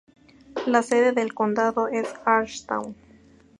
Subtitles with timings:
[0.65, 2.95] La sede del condado es Ashdown.